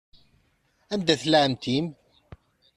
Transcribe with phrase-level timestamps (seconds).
[0.93, 1.85] Anda tella ɛemmti-m?